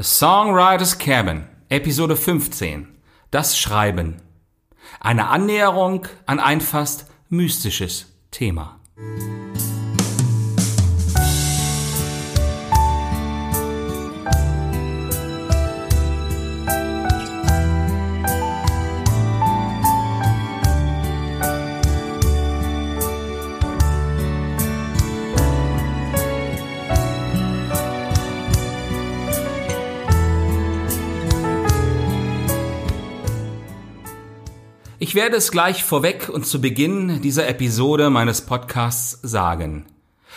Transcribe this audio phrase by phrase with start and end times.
[0.00, 2.88] A Songwriter's Cabin, Episode 15.
[3.30, 4.22] Das Schreiben.
[4.98, 8.80] Eine Annäherung an ein fast mystisches Thema.
[35.10, 39.86] Ich werde es gleich vorweg und zu Beginn dieser Episode meines Podcasts sagen.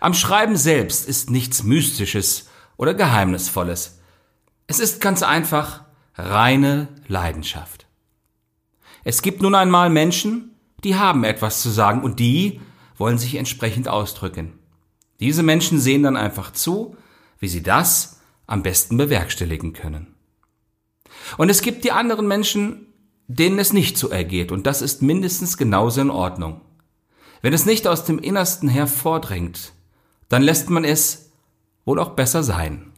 [0.00, 4.00] Am Schreiben selbst ist nichts Mystisches oder Geheimnisvolles.
[4.66, 5.84] Es ist ganz einfach
[6.16, 7.86] reine Leidenschaft.
[9.04, 12.60] Es gibt nun einmal Menschen, die haben etwas zu sagen und die
[12.96, 14.58] wollen sich entsprechend ausdrücken.
[15.20, 16.96] Diese Menschen sehen dann einfach zu,
[17.38, 20.16] wie sie das am besten bewerkstelligen können.
[21.36, 22.86] Und es gibt die anderen Menschen,
[23.28, 26.60] denen es nicht so ergeht, und das ist mindestens genauso in Ordnung.
[27.42, 29.72] Wenn es nicht aus dem Innersten hervordringt,
[30.28, 31.30] dann lässt man es
[31.84, 32.92] wohl auch besser sein.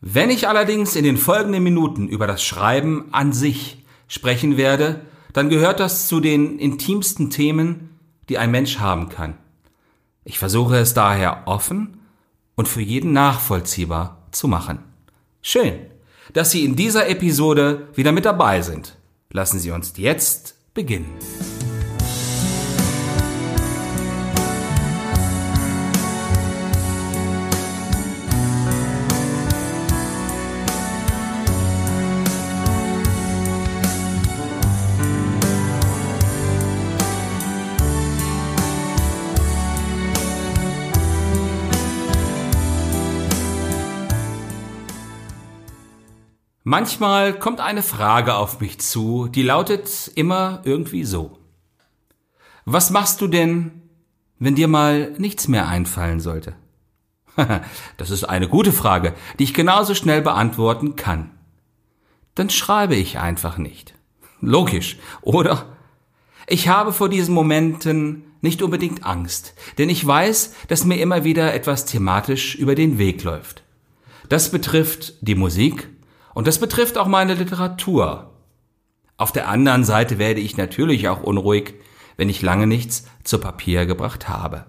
[0.00, 5.00] Wenn ich allerdings in den folgenden Minuten über das Schreiben an sich sprechen werde,
[5.32, 7.98] dann gehört das zu den intimsten Themen,
[8.28, 9.38] die ein Mensch haben kann.
[10.24, 11.98] Ich versuche es daher offen
[12.54, 14.78] und für jeden nachvollziehbar zu machen.
[15.42, 15.80] Schön,
[16.32, 18.96] dass Sie in dieser Episode wieder mit dabei sind.
[19.30, 21.10] Lassen Sie uns jetzt beginnen.
[46.76, 51.38] Manchmal kommt eine Frage auf mich zu, die lautet immer irgendwie so.
[52.64, 53.82] Was machst du denn,
[54.40, 56.56] wenn dir mal nichts mehr einfallen sollte?
[57.96, 61.30] das ist eine gute Frage, die ich genauso schnell beantworten kann.
[62.34, 63.94] Dann schreibe ich einfach nicht.
[64.40, 65.76] Logisch, oder?
[66.48, 71.54] Ich habe vor diesen Momenten nicht unbedingt Angst, denn ich weiß, dass mir immer wieder
[71.54, 73.62] etwas thematisch über den Weg läuft.
[74.28, 75.93] Das betrifft die Musik,
[76.34, 78.30] und das betrifft auch meine Literatur.
[79.16, 81.74] Auf der anderen Seite werde ich natürlich auch unruhig,
[82.16, 84.66] wenn ich lange nichts zu Papier gebracht habe.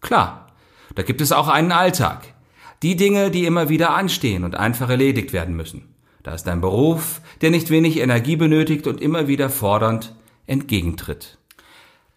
[0.00, 0.48] Klar,
[0.94, 2.34] da gibt es auch einen Alltag.
[2.82, 5.94] Die Dinge, die immer wieder anstehen und einfach erledigt werden müssen.
[6.22, 10.14] Da ist ein Beruf, der nicht wenig Energie benötigt und immer wieder fordernd
[10.46, 11.38] entgegentritt.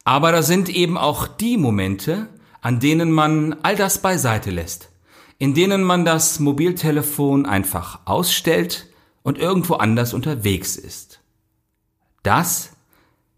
[0.04, 2.28] Aber da sind eben auch die Momente,
[2.62, 4.90] an denen man all das beiseite lässt
[5.40, 8.88] in denen man das Mobiltelefon einfach ausstellt
[9.24, 11.22] und irgendwo anders unterwegs ist.
[12.24, 12.72] Das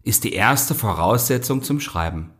[0.02, 2.30] ist die erste Voraussetzung zum Schreiben.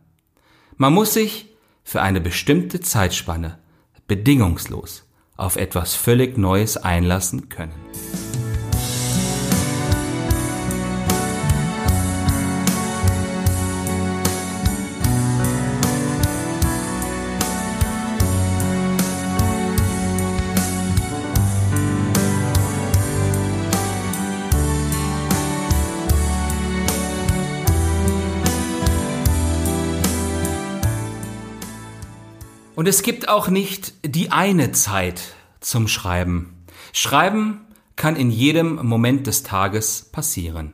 [0.77, 1.53] Man muss sich
[1.83, 3.59] für eine bestimmte Zeitspanne
[4.07, 5.03] bedingungslos
[5.37, 8.30] auf etwas völlig Neues einlassen können.
[32.75, 35.21] Und es gibt auch nicht die eine Zeit
[35.59, 36.65] zum Schreiben.
[36.93, 37.61] Schreiben
[37.95, 40.73] kann in jedem Moment des Tages passieren.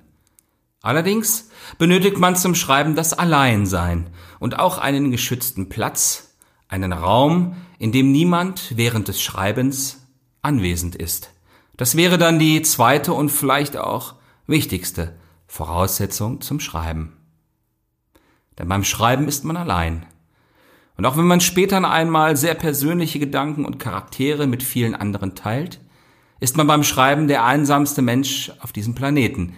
[0.82, 4.10] Allerdings benötigt man zum Schreiben das Alleinsein
[4.40, 6.36] und auch einen geschützten Platz,
[6.68, 10.08] einen Raum, in dem niemand während des Schreibens
[10.42, 11.32] anwesend ist.
[11.76, 14.16] Das wäre dann die zweite und vielleicht auch
[14.46, 15.16] wichtigste
[15.48, 17.18] Voraussetzung zum Schreiben.
[18.58, 20.06] Denn beim Schreiben ist man allein.
[20.98, 25.80] Und auch wenn man später einmal sehr persönliche Gedanken und Charaktere mit vielen anderen teilt,
[26.40, 29.54] ist man beim Schreiben der einsamste Mensch auf diesem Planeten.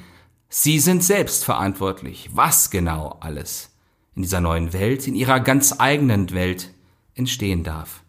[0.50, 3.71] Sie sind selbst verantwortlich, was genau alles
[4.15, 6.74] in dieser neuen Welt, in ihrer ganz eigenen Welt
[7.15, 8.03] entstehen darf.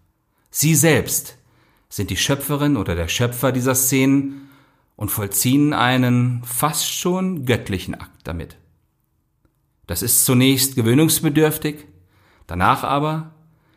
[0.50, 1.36] Sie selbst
[1.88, 4.48] sind die Schöpferin oder der Schöpfer dieser Szenen
[4.96, 8.56] und vollziehen einen fast schon göttlichen Akt damit.
[9.86, 11.86] Das ist zunächst gewöhnungsbedürftig,
[12.50, 13.30] Danach aber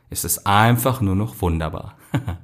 [0.09, 1.93] ist es einfach nur noch wunderbar.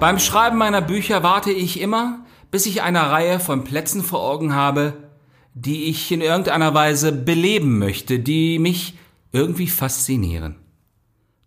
[0.00, 4.54] Beim Schreiben meiner Bücher warte ich immer, bis ich eine Reihe von Plätzen vor Augen
[4.54, 4.94] habe,
[5.52, 8.96] die ich in irgendeiner Weise beleben möchte, die mich
[9.30, 10.56] irgendwie faszinieren.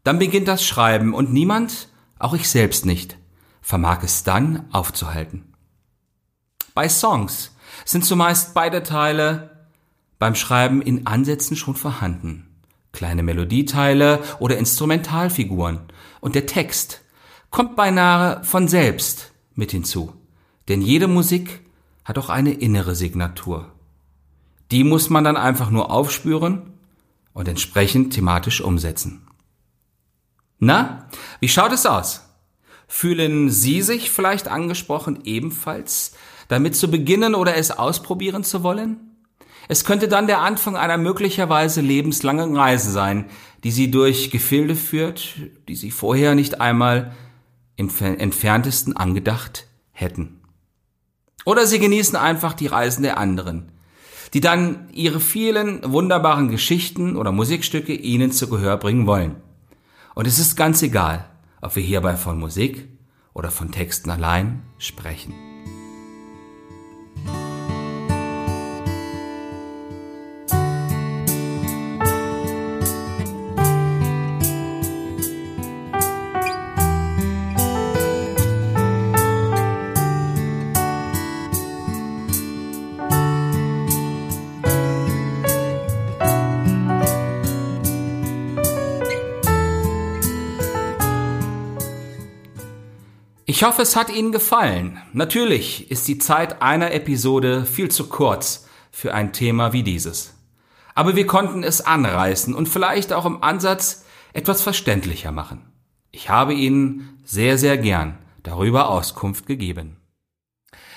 [0.04, 1.90] Dann beginnt das Schreiben und niemand,
[2.20, 3.18] auch ich selbst nicht,
[3.60, 5.56] vermag es dann aufzuhalten.
[6.76, 7.56] Bei Songs
[7.86, 9.68] sind zumeist beide Teile
[10.20, 12.62] beim Schreiben in Ansätzen schon vorhanden.
[12.92, 15.80] Kleine Melodieteile oder Instrumentalfiguren
[16.22, 17.03] und der Text
[17.54, 20.12] kommt beinahe von selbst mit hinzu.
[20.68, 21.62] Denn jede Musik
[22.04, 23.72] hat auch eine innere Signatur.
[24.72, 26.74] Die muss man dann einfach nur aufspüren
[27.32, 29.28] und entsprechend thematisch umsetzen.
[30.58, 31.08] Na,
[31.42, 32.28] wie schaut es aus?
[32.88, 36.16] Fühlen Sie sich vielleicht angesprochen, ebenfalls
[36.48, 38.98] damit zu beginnen oder es ausprobieren zu wollen?
[39.68, 43.26] Es könnte dann der Anfang einer möglicherweise lebenslangen Reise sein,
[43.64, 45.36] die Sie durch Gefilde führt,
[45.68, 47.14] die Sie vorher nicht einmal
[47.76, 50.42] im entferntesten angedacht hätten.
[51.46, 53.72] Oder sie genießen einfach die Reisen der anderen,
[54.34, 59.36] die dann ihre vielen wunderbaren Geschichten oder Musikstücke ihnen zu Gehör bringen wollen.
[60.16, 61.30] Und es ist ganz egal,
[61.62, 62.88] ob wir hierbei von Musik
[63.34, 65.53] oder von Texten allein sprechen.
[93.54, 95.00] Ich hoffe, es hat Ihnen gefallen.
[95.14, 100.34] Natürlich ist die Zeit einer Episode viel zu kurz für ein Thema wie dieses.
[100.96, 105.72] Aber wir konnten es anreißen und vielleicht auch im Ansatz etwas verständlicher machen.
[106.10, 109.98] Ich habe Ihnen sehr, sehr gern darüber Auskunft gegeben.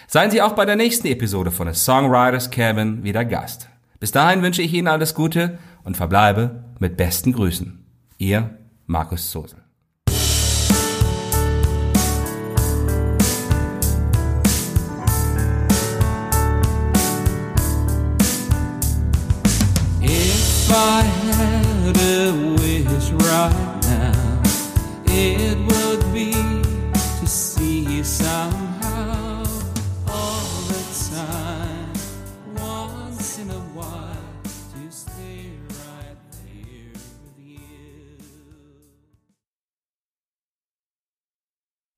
[0.07, 3.69] Seien Sie auch bei der nächsten Episode von A Songwriters Cabin wieder Gast.
[4.01, 7.85] Bis dahin wünsche ich Ihnen alles Gute und verbleibe mit besten Grüßen.
[8.17, 9.31] Ihr Markus
[20.69, 23.76] If I had a wish right.